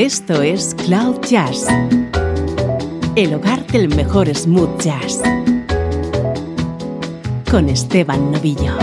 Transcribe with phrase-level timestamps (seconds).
[0.00, 1.66] Esto es Cloud Jazz,
[3.16, 5.20] el hogar del mejor smooth jazz,
[7.50, 8.78] con Esteban Novillo.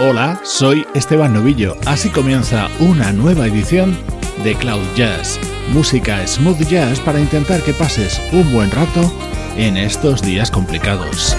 [0.00, 1.76] Hola, soy Esteban Novillo.
[1.86, 3.96] Así comienza una nueva edición
[4.42, 5.38] de Cloud Jazz,
[5.72, 9.12] música smooth jazz para intentar que pases un buen rato
[9.56, 11.36] en estos días complicados.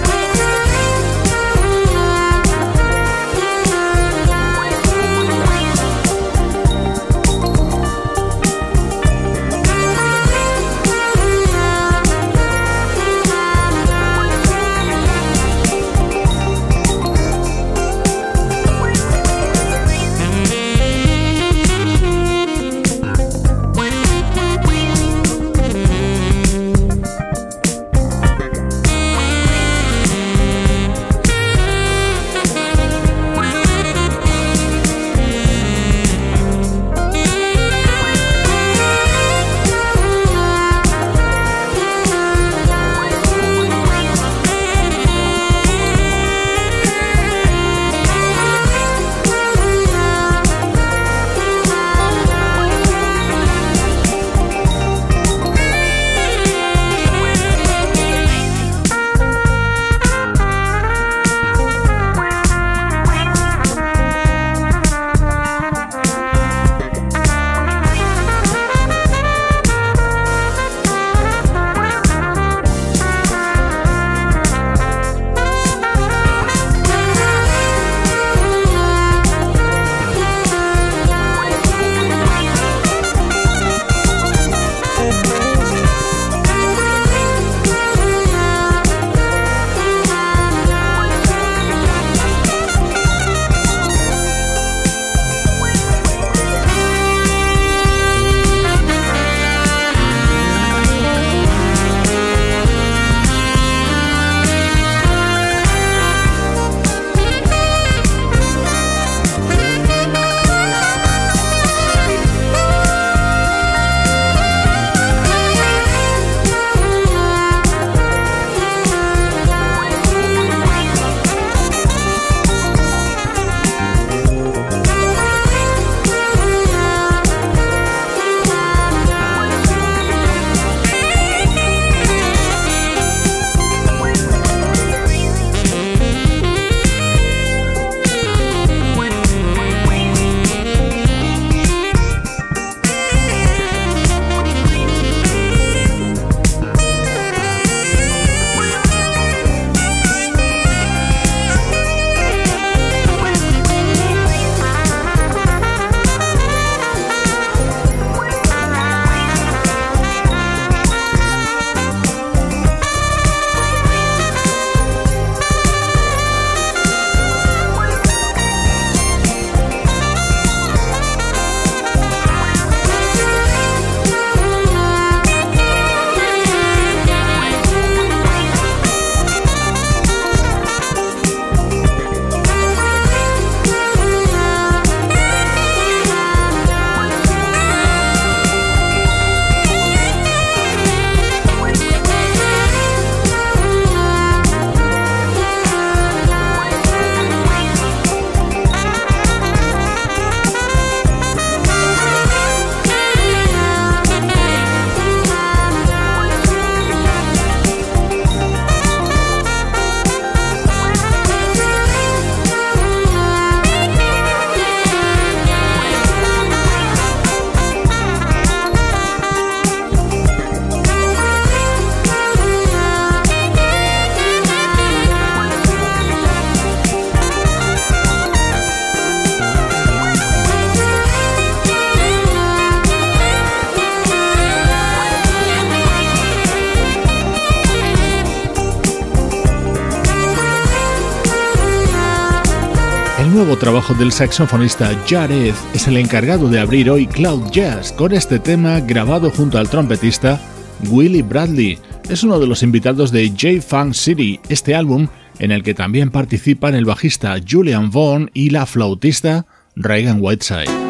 [243.66, 248.78] Trabajo del saxofonista Jared es el encargado de abrir hoy Cloud Jazz con este tema
[248.78, 250.40] grabado junto al trompetista
[250.88, 251.76] Willie Bradley.
[252.08, 255.08] Es uno de los invitados de J-Funk City, este álbum
[255.40, 260.85] en el que también participan el bajista Julian Vaughn y la flautista Reagan Whiteside.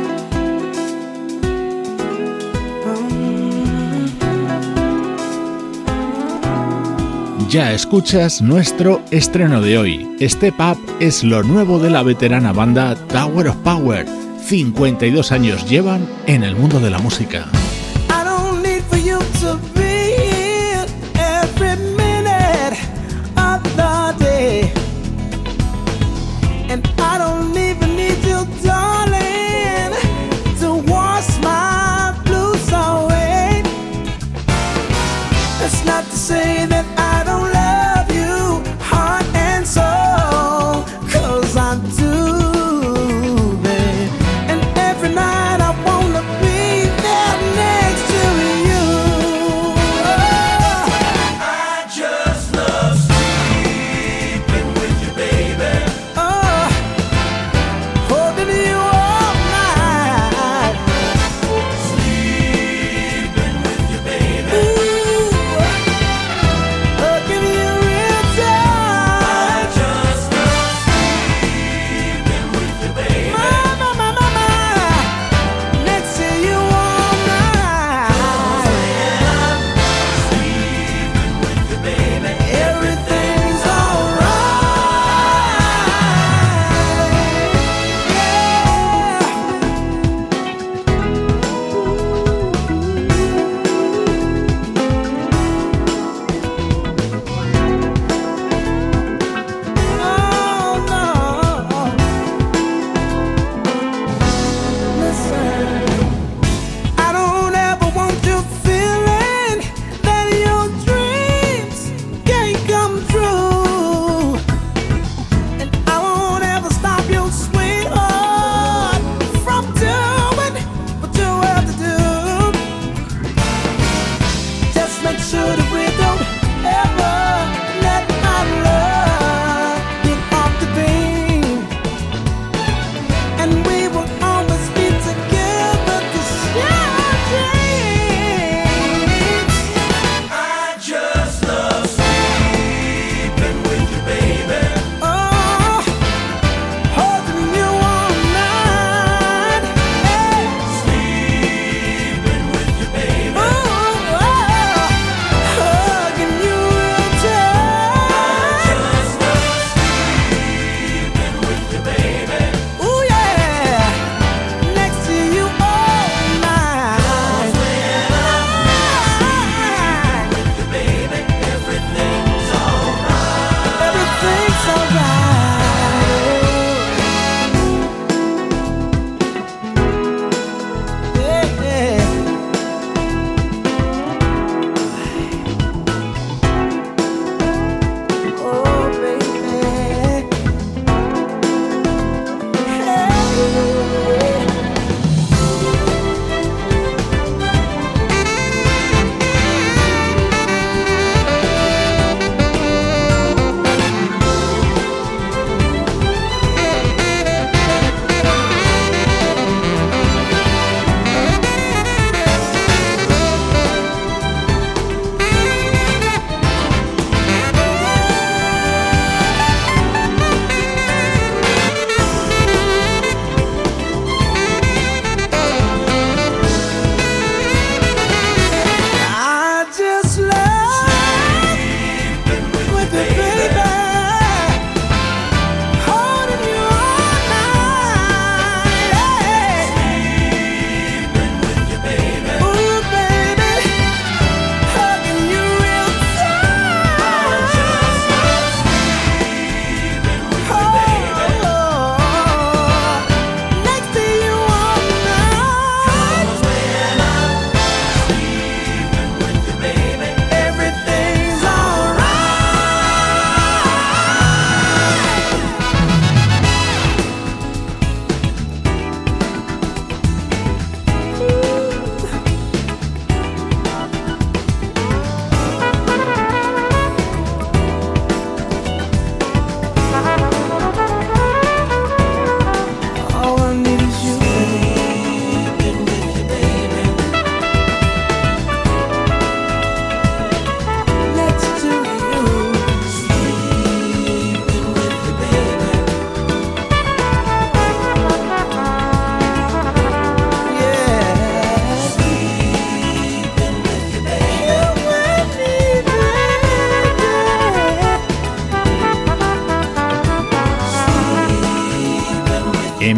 [7.48, 10.16] Ya escuchas nuestro estreno de hoy.
[10.20, 14.04] Step Up es lo nuevo de la veterana banda Tower of Power.
[14.44, 17.46] 52 años llevan en el mundo de la música.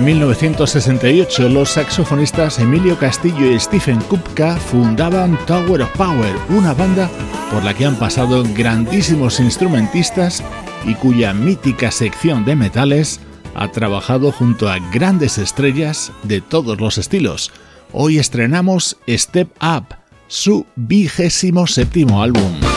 [0.08, 7.10] 1968 los saxofonistas Emilio Castillo y Stephen Kupka fundaban Tower of Power, una banda
[7.52, 10.42] por la que han pasado grandísimos instrumentistas
[10.86, 13.20] y cuya mítica sección de metales
[13.54, 17.52] ha trabajado junto a grandes estrellas de todos los estilos.
[17.92, 19.94] Hoy estrenamos Step Up,
[20.26, 22.67] su vigésimo séptimo álbum.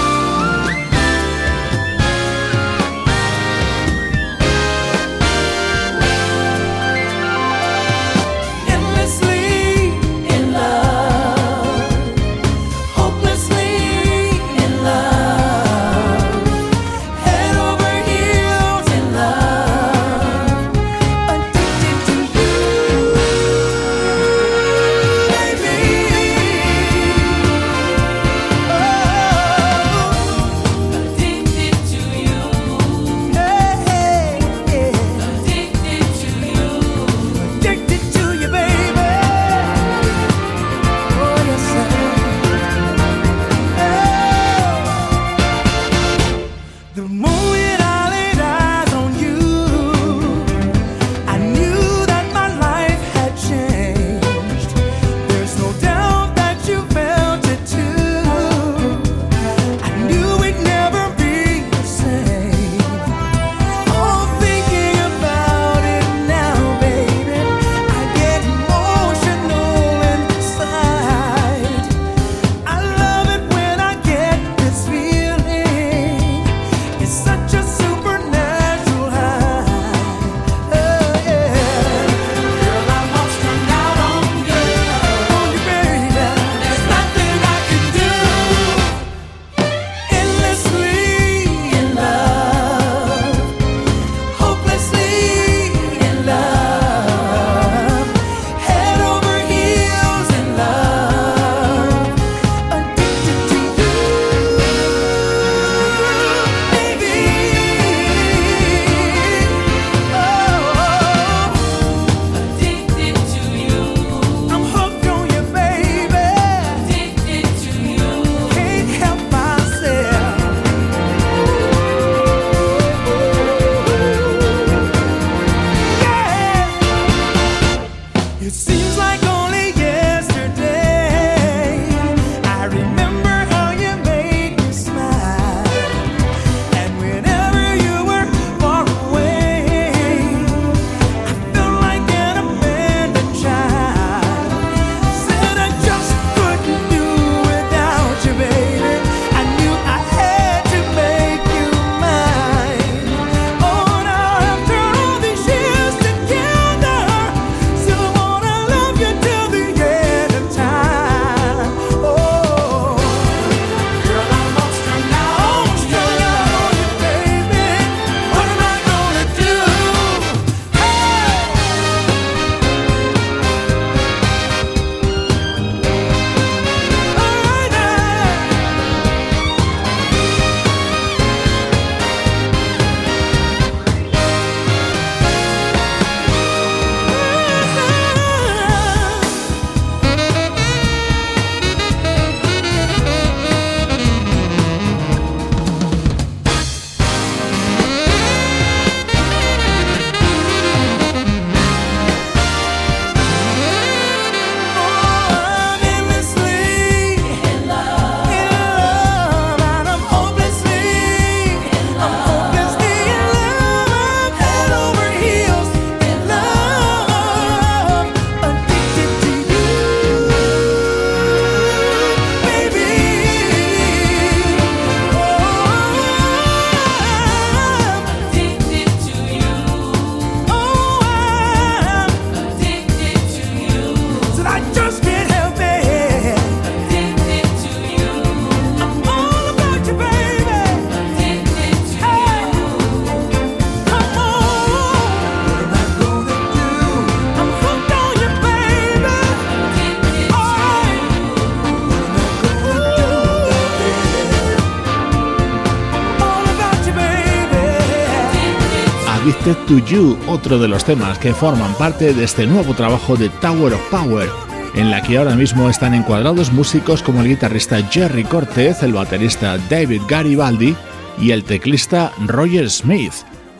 [259.80, 263.90] You, otro de los temas que forman parte de este nuevo trabajo de Tower of
[263.90, 264.30] Power,
[264.75, 269.58] en la que ahora mismo están encuadrados músicos como el guitarrista Jerry Cortez, el baterista
[269.70, 270.75] David Garibaldi
[271.20, 273.13] y el teclista Roger Smith.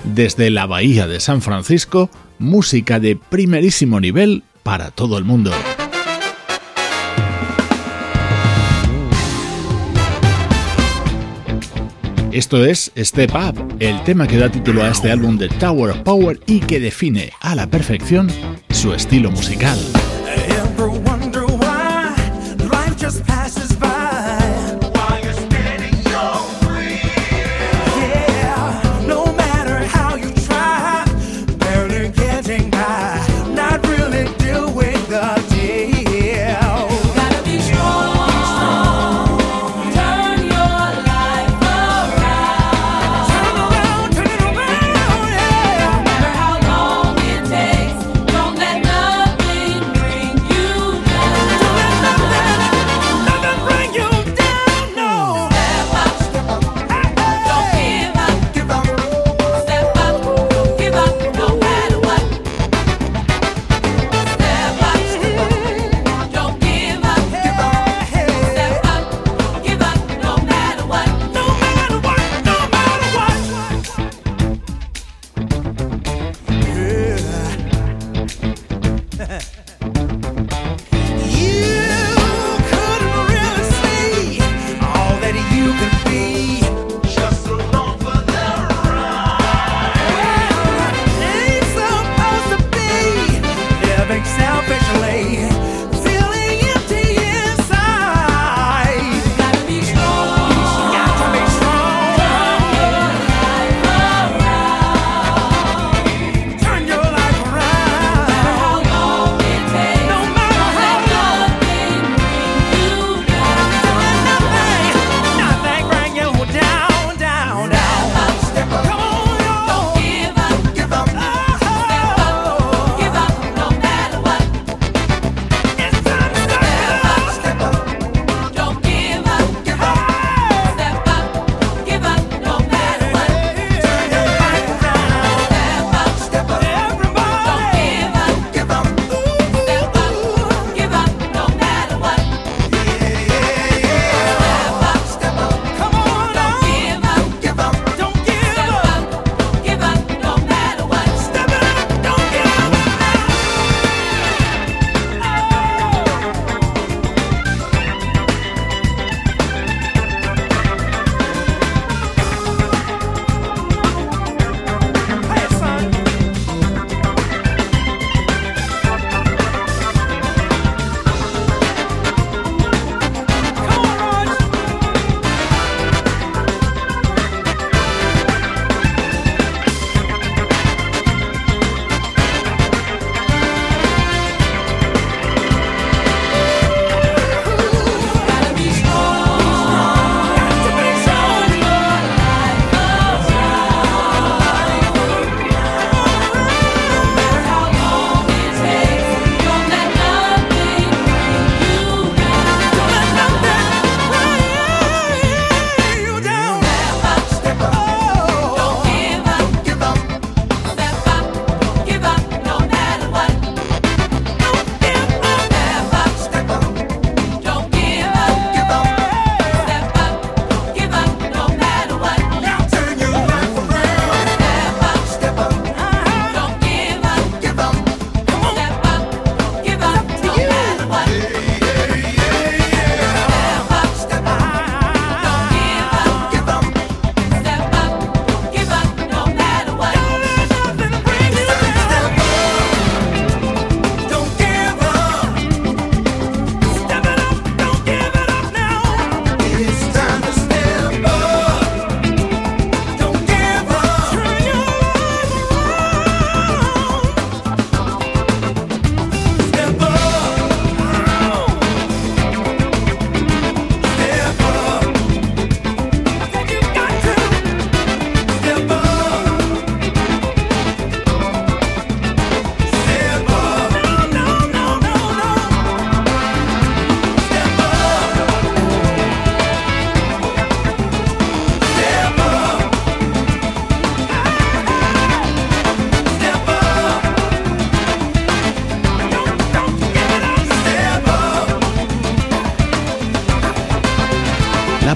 [0.03, 5.51] Desde la bahía de San Francisco música de primerísimo nivel para todo el mundo.
[12.32, 15.98] Esto es Step Up, el tema que da título a este álbum de Tower of
[16.00, 18.30] Power y que define a la perfección
[18.70, 19.78] su estilo musical.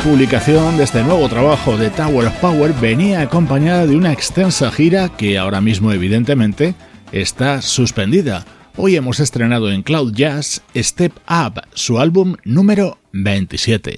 [0.06, 5.10] Publicación de este nuevo trabajo de Tower of Power venía acompañada de una extensa gira
[5.10, 6.76] que ahora mismo evidentemente
[7.12, 8.46] está suspendida.
[8.78, 13.96] Hoy hemos estrenado en Cloud Jazz Step Up, su álbum número 27.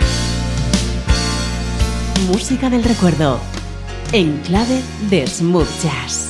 [2.27, 3.41] Música del recuerdo,
[4.13, 6.29] en clave de smooth jazz,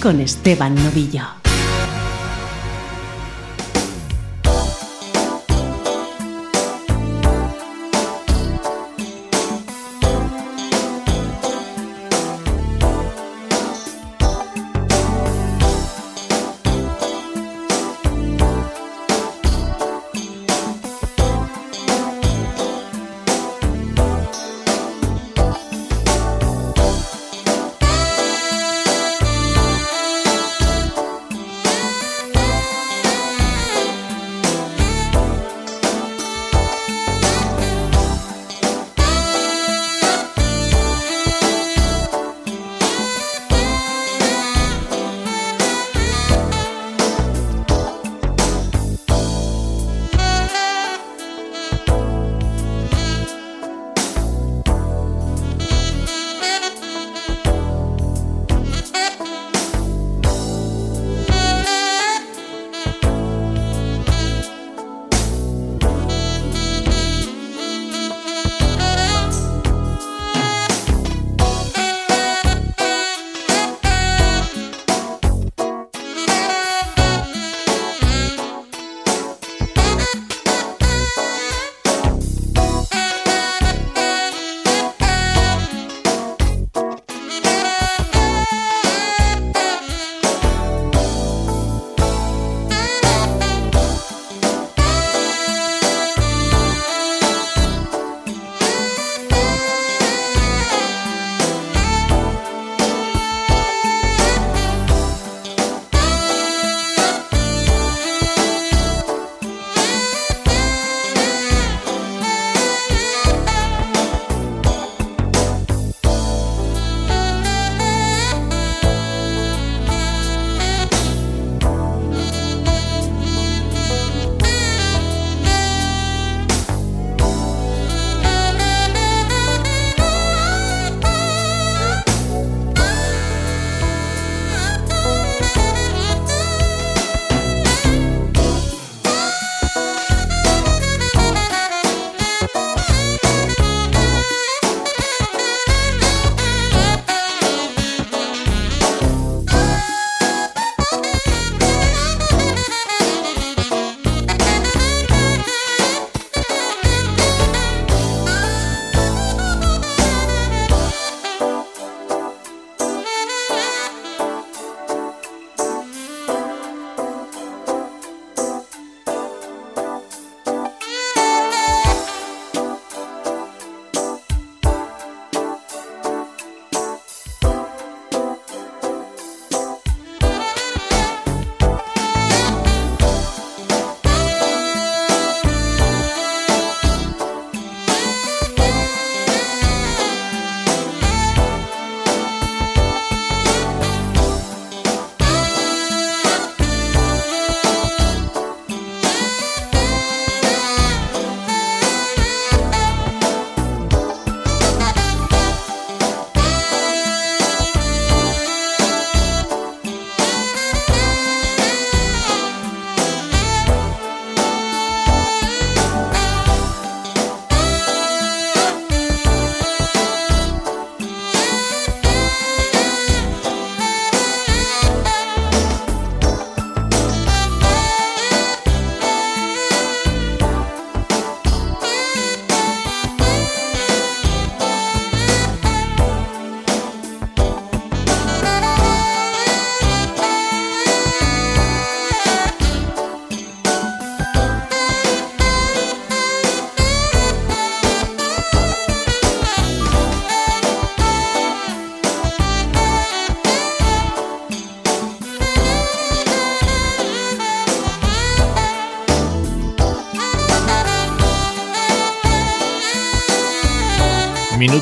[0.00, 1.37] con Esteban Novillo.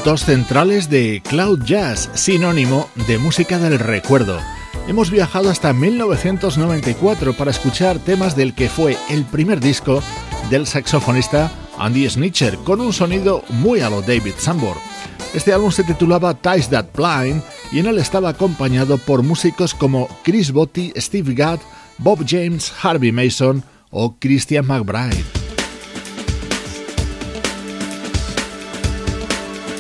[0.07, 4.39] Minutos centrales de Cloud Jazz, sinónimo de música del recuerdo.
[4.87, 10.01] Hemos viajado hasta 1994 para escuchar temas del que fue el primer disco
[10.49, 14.77] del saxofonista Andy Snitcher, con un sonido muy a lo David Sambor.
[15.35, 17.43] Este álbum se titulaba Ties That Blind
[17.73, 21.59] y en él estaba acompañado por músicos como Chris Botti, Steve Gadd,
[21.99, 25.36] Bob James, Harvey Mason o Christian McBride.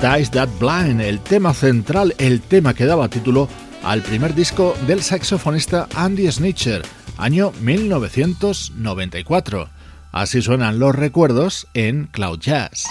[0.00, 3.50] Ties That Blind, el tema central, el tema que daba título
[3.82, 6.80] al primer disco del saxofonista Andy Snitcher,
[7.18, 9.68] año 1994.
[10.10, 12.86] Así suenan los recuerdos en Cloud Jazz.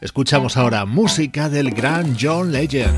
[0.00, 2.96] Escuchamos ahora música del gran John Legend.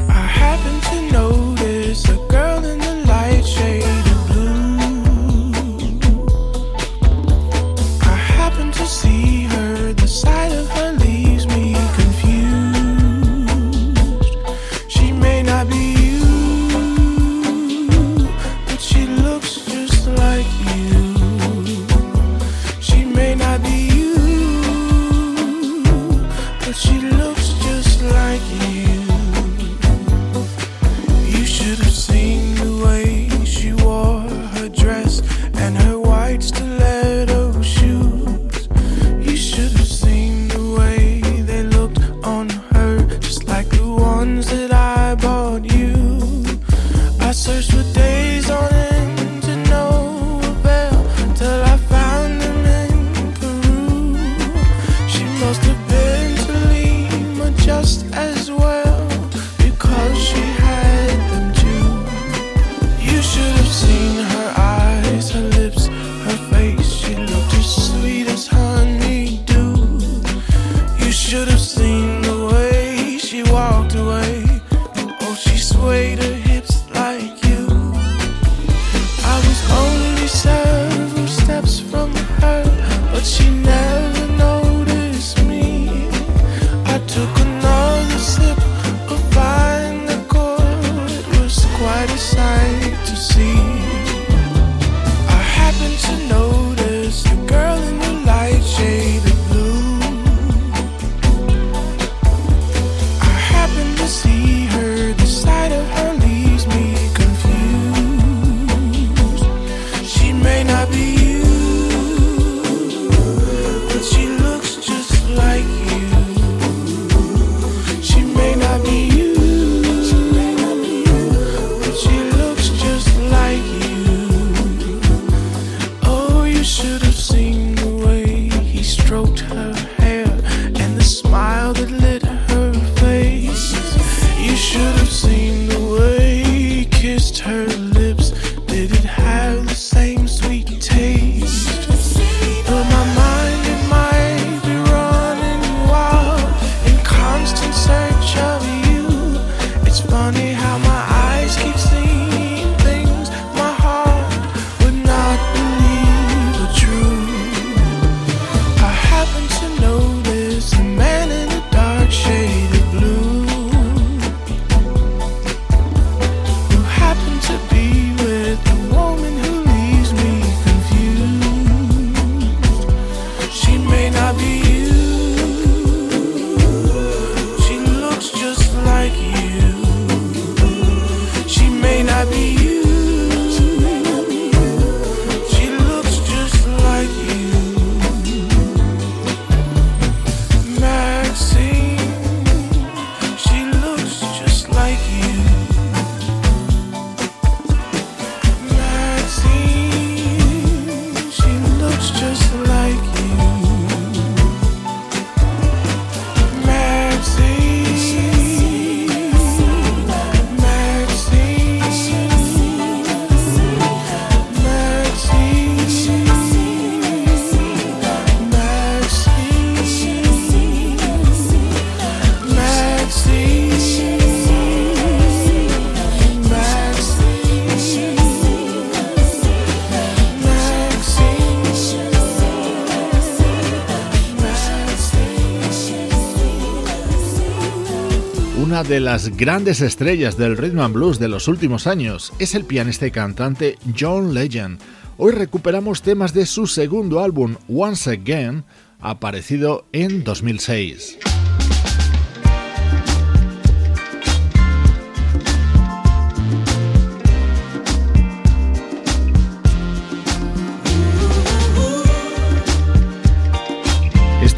[239.12, 243.10] Las grandes estrellas del rhythm and blues de los últimos años es el pianista y
[243.10, 244.78] cantante John Legend.
[245.18, 248.62] Hoy recuperamos temas de su segundo álbum Once Again,
[249.00, 251.18] aparecido en 2006.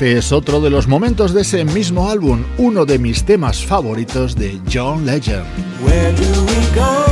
[0.03, 4.35] Este es otro de los momentos de ese mismo álbum, uno de mis temas favoritos
[4.35, 5.47] de John Legend.
[5.81, 7.12] Where do we go?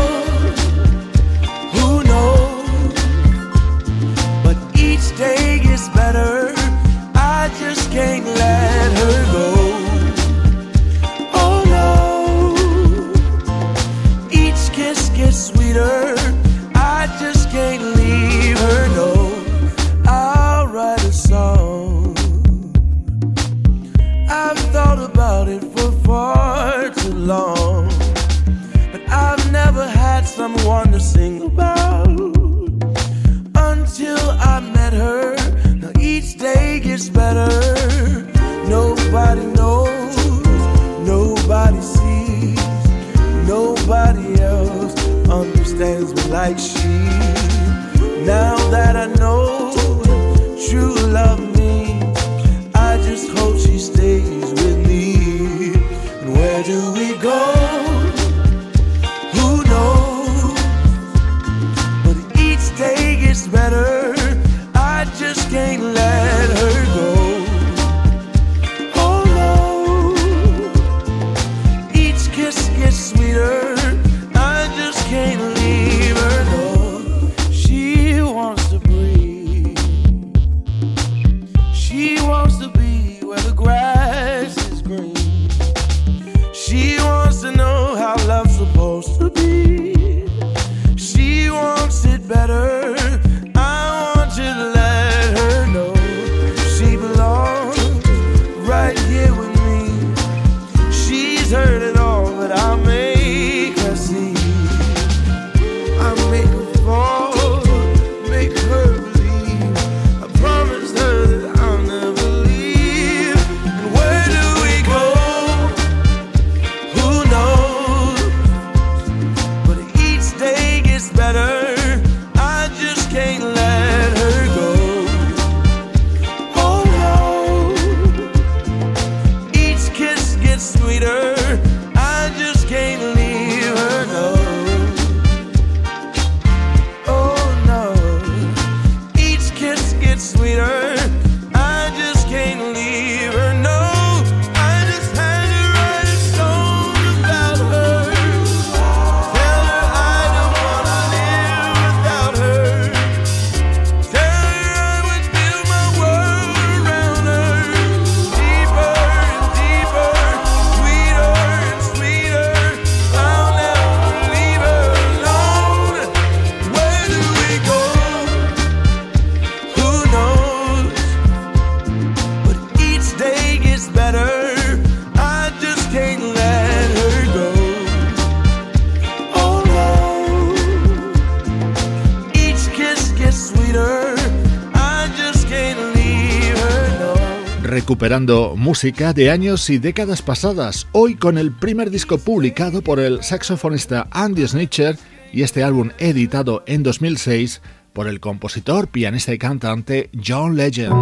[188.00, 193.22] recuperando música de años y décadas pasadas, hoy con el primer disco publicado por el
[193.22, 194.96] saxofonista Andy Snitcher
[195.34, 197.60] y este álbum editado en 2006
[197.92, 200.94] por el compositor, pianista y cantante John Legend.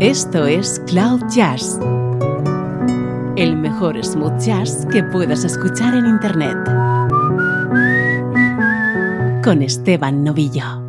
[0.00, 1.78] Esto es Cloud Jazz,
[3.36, 6.56] el mejor smooth jazz que puedas escuchar en Internet,
[9.44, 10.79] con Esteban Novillo.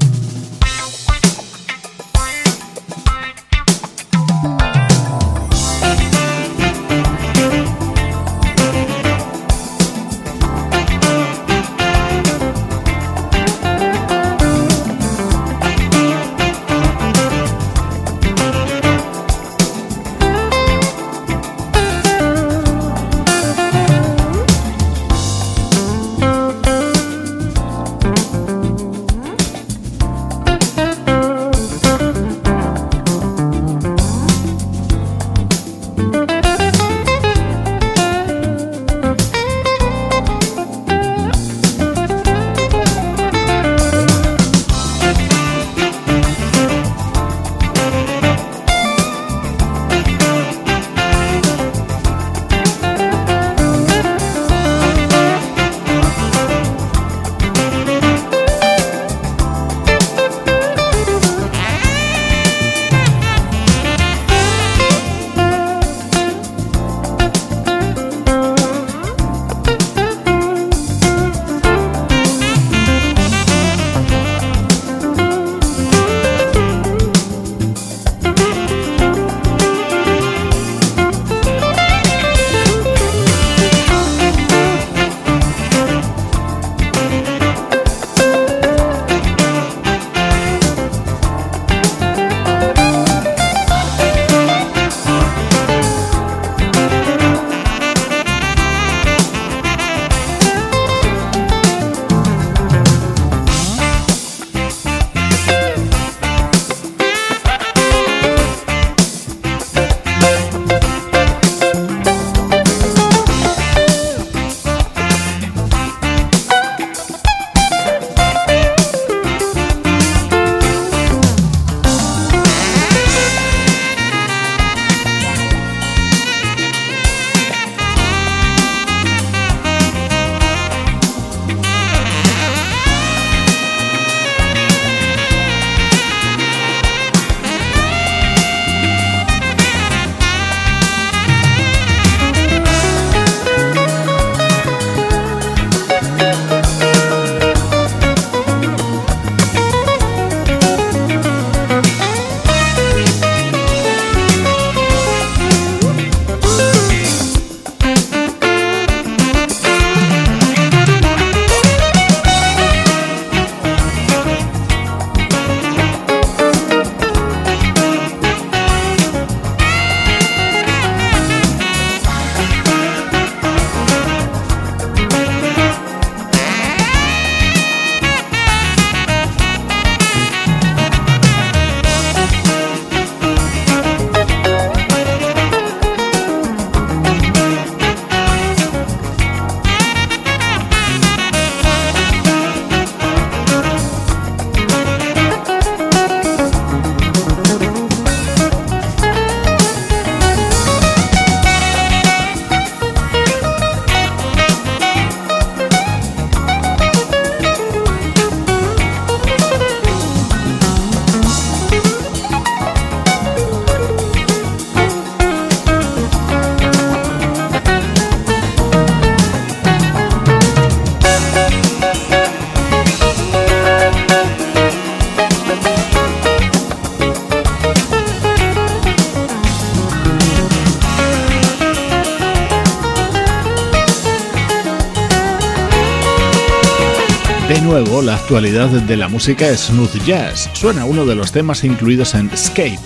[237.63, 240.49] Nuevo la actualidad de la música smooth jazz.
[240.53, 242.79] Suena uno de los temas incluidos en Escape,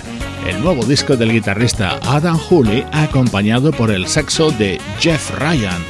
[0.47, 5.81] el nuevo disco del guitarrista Adam Hooley acompañado por el saxo de Jeff Ryan.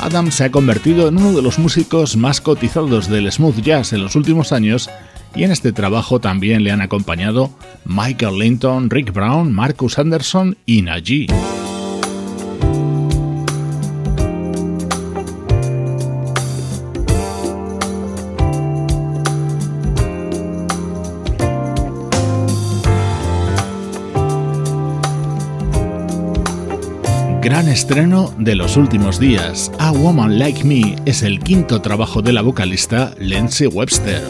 [0.00, 4.02] Adam se ha convertido en uno de los músicos más cotizados del smooth jazz en
[4.02, 4.88] los últimos años
[5.34, 7.50] y en este trabajo también le han acompañado
[7.84, 11.26] Michael Linton, Rick Brown, Marcus Anderson y Najee.
[27.68, 29.70] Estreno de los últimos días.
[29.78, 34.22] A Woman Like Me es el quinto trabajo de la vocalista Lindsay Webster.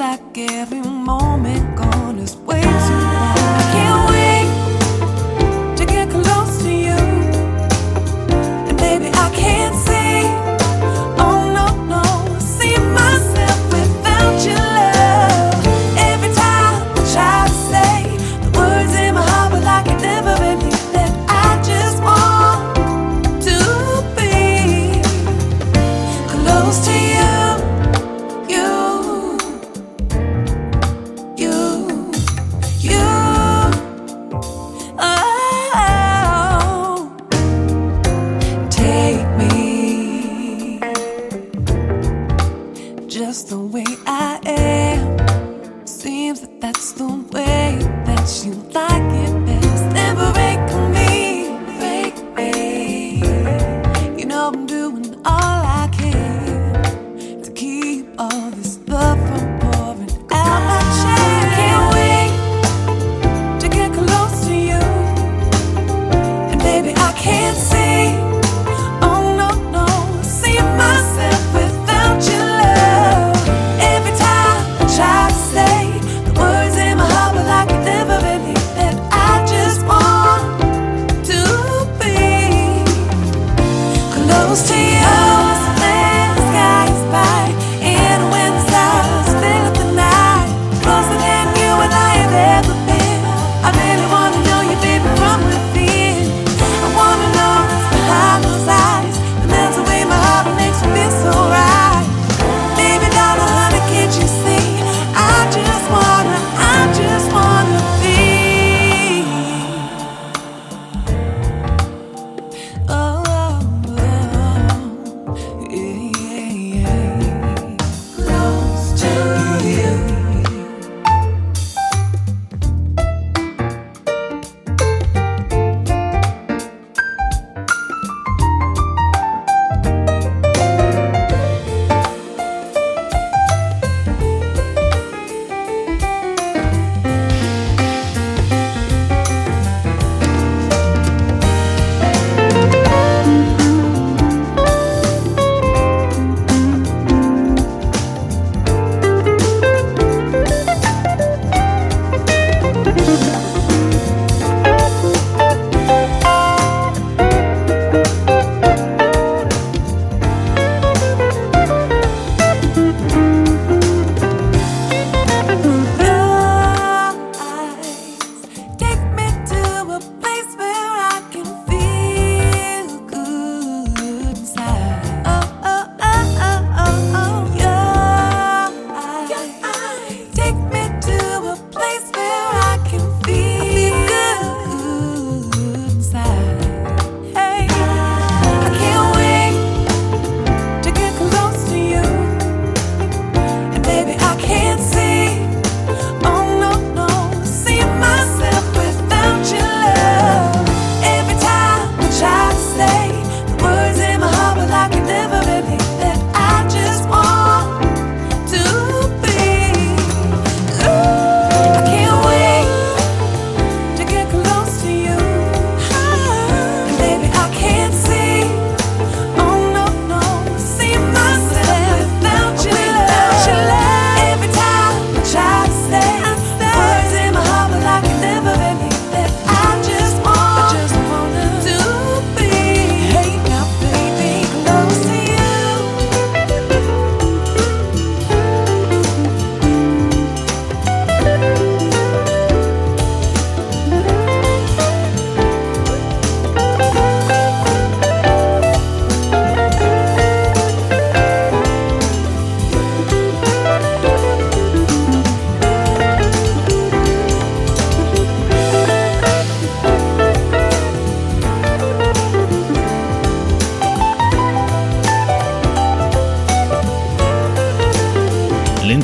[0.00, 1.70] like every moment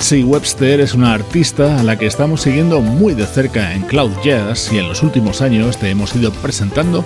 [0.09, 4.12] Betsy Webster es una artista a la que estamos siguiendo muy de cerca en Cloud
[4.22, 7.04] Jazz y en los últimos años te hemos ido presentando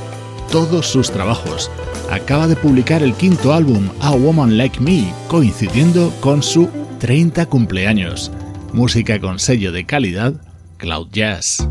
[0.53, 1.70] todos sus trabajos.
[2.11, 8.30] Acaba de publicar el quinto álbum A Woman Like Me, coincidiendo con su 30 cumpleaños.
[8.74, 10.34] Música con sello de calidad,
[10.76, 11.66] Cloud Jazz.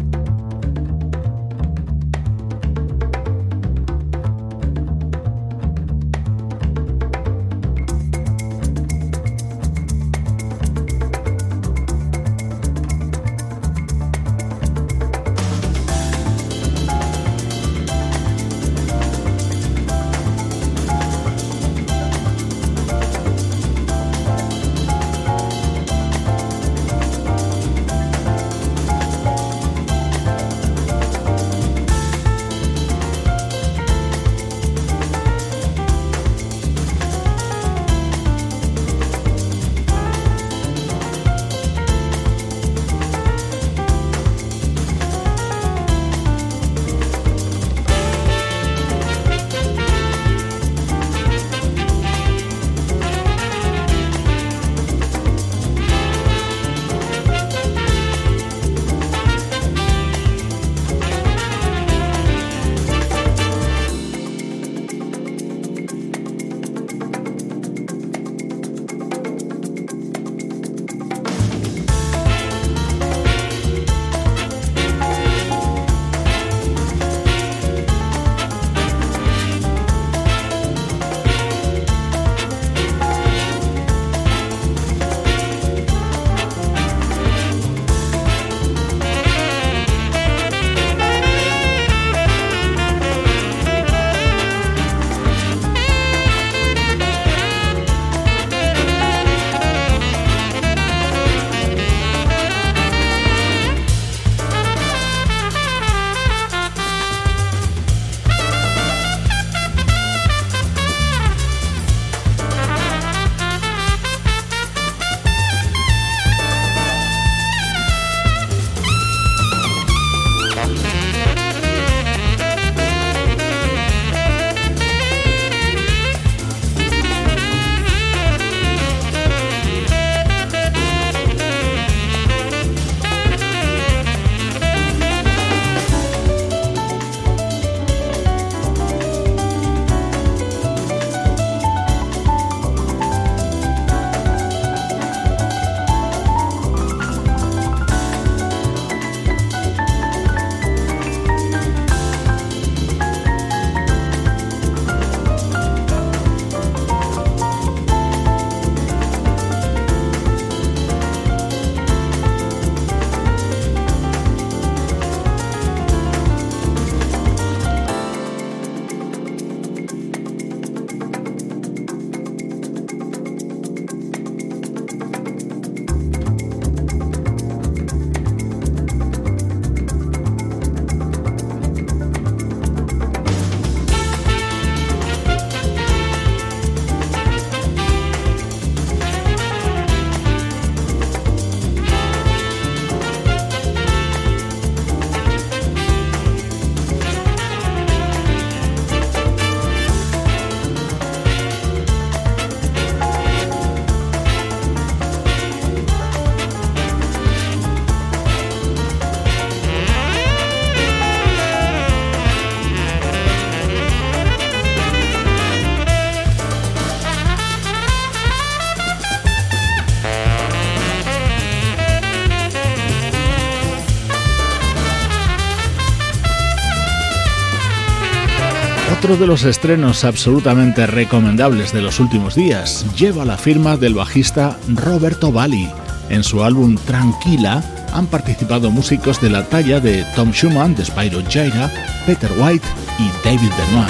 [229.09, 234.55] Otro de los estrenos absolutamente recomendables de los últimos días lleva la firma del bajista
[234.67, 235.67] Roberto Bali.
[236.11, 241.23] En su álbum Tranquila han participado músicos de la talla de Tom Schumann, de Spyro
[241.27, 241.71] Gyra,
[242.05, 242.67] Peter White
[242.99, 243.89] y David Benoit.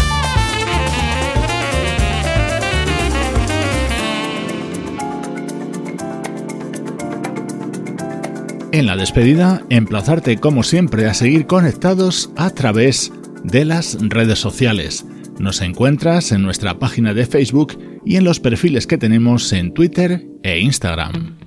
[8.71, 13.11] En la despedida, emplazarte como siempre a seguir conectados a través
[13.43, 15.05] de las redes sociales.
[15.39, 20.25] Nos encuentras en nuestra página de Facebook y en los perfiles que tenemos en Twitter
[20.43, 21.37] e Instagram.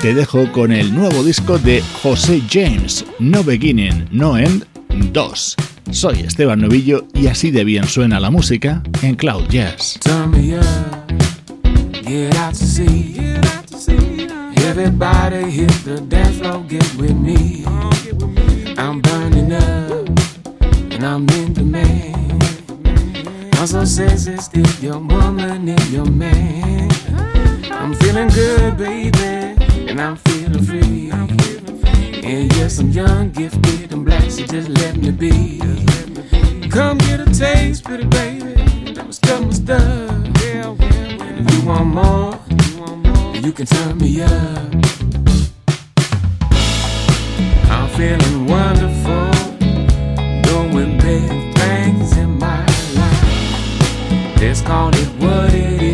[0.00, 4.64] Te dejo con el nuevo disco de José James, No Beginning, No End
[5.12, 5.56] 2.
[5.90, 9.98] Soy Esteban Novillo y así de bien suena la música en Cloud Jazz.
[14.76, 17.64] Everybody hit the dance floor, get with me.
[18.76, 20.08] I'm burning up,
[20.90, 22.42] and I'm in demand.
[23.54, 26.90] I'm so still your woman and your man.
[27.70, 29.54] I'm feeling good, baby,
[29.88, 31.12] and I'm feeling free.
[32.24, 35.60] And yes, I'm young, gifted, and black, so just let me be.
[36.68, 38.92] Come get a taste, pretty baby.
[38.94, 40.34] That was done, was done.
[40.34, 42.43] And if you want more,
[43.44, 44.74] you can turn me up.
[47.68, 49.30] I'm feeling wonderful,
[50.42, 52.64] doing big things in my
[52.94, 54.40] life.
[54.40, 55.93] Let's call it what it is.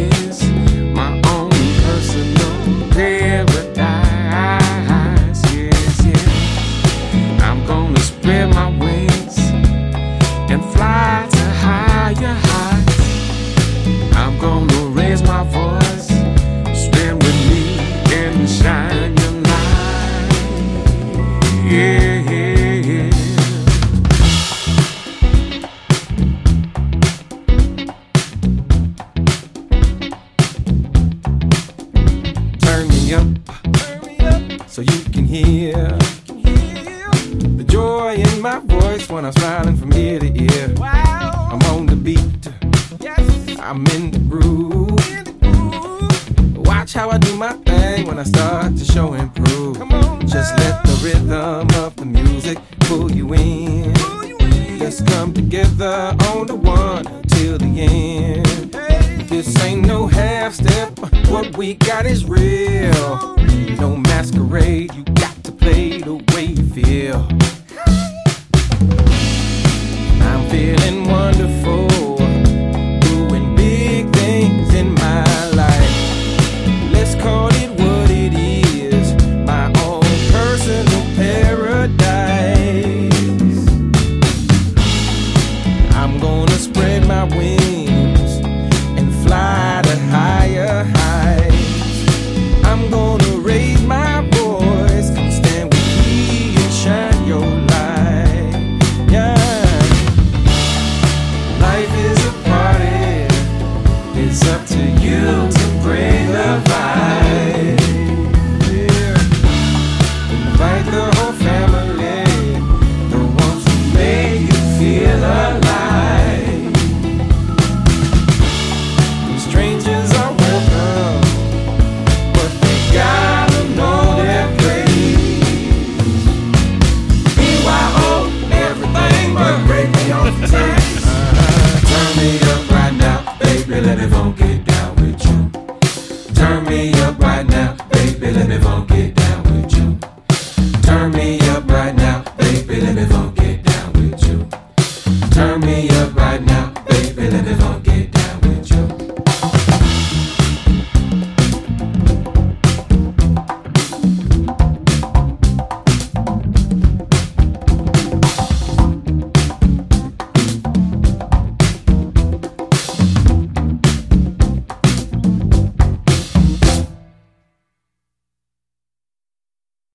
[64.96, 65.19] you.